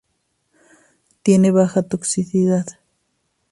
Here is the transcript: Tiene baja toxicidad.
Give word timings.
Tiene 1.21 1.51
baja 1.51 1.83
toxicidad. 1.83 2.65